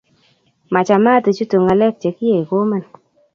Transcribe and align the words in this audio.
Machamat 0.73 1.23
ichutu 1.31 1.57
ngalek 1.63 1.95
chegiie 2.01 2.41
komen 2.49 2.83